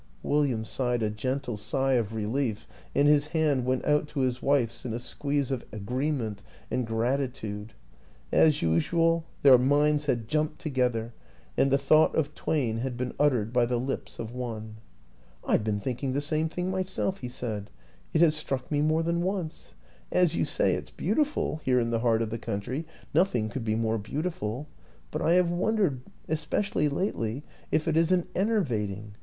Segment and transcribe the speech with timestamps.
[0.23, 4.83] "William sighed a gentle sigh of relief, and his hand went out to his wife's
[4.83, 7.73] in a squeeze of agree ment and gratitude.
[8.31, 11.13] As usual, their minds had jumped together
[11.55, 14.77] and the thought of twain had been uttered by the lips of one."
[15.47, 17.69] I've been thinking the same thing myself," he said."
[18.11, 19.75] It has struck me more than once.
[20.11, 23.75] As you say, it's beautiful here in the heart of the country nothing could be
[23.75, 24.67] more beautiful.
[25.11, 29.09] But I have wondered, especially lately, if it isn't en ervating.